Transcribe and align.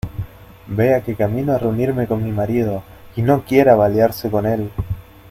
vea 0.65 1.01
que 1.03 1.13
camino 1.15 1.53
a 1.53 1.59
reunirme 1.59 2.07
con 2.07 2.23
mi 2.23 2.31
marido 2.31 2.81
y 3.15 3.21
no 3.21 3.45
quiera 3.45 3.75
balearse 3.75 4.31
con 4.31 4.47
él. 4.47 4.71